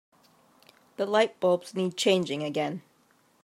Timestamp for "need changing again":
1.75-2.81